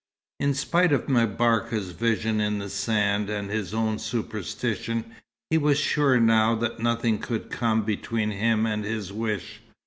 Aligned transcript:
In 0.39 0.55
spite 0.55 0.91
of 0.93 1.07
M'Barka's 1.07 1.91
vision 1.91 2.39
in 2.41 2.57
the 2.57 2.71
sand, 2.71 3.29
and 3.29 3.51
his 3.51 3.71
own 3.71 3.99
superstition, 3.99 5.13
he 5.51 5.59
was 5.59 5.77
sure 5.77 6.19
now 6.19 6.55
that 6.55 6.79
nothing 6.79 7.19
could 7.19 7.51
come 7.51 7.83
between 7.83 8.31
him 8.31 8.65
and 8.65 8.83
his 8.83 9.13
wish. 9.13 9.61